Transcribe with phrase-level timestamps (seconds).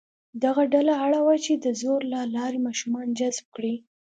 [0.43, 3.75] دغه ډله اړ وه چې د زور له لارې ماشومان جذب کړي.